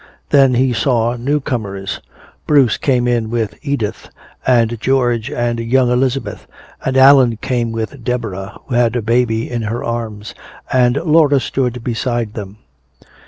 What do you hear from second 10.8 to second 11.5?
Laura